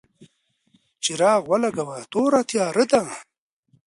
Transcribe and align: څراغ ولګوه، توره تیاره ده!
څراغ 1.03 1.41
ولګوه، 1.51 1.97
توره 2.11 2.41
تیاره 2.49 2.85
ده! 2.91 3.01